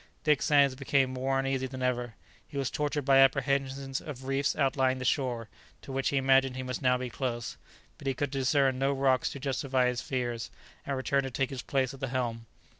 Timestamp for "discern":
8.31-8.79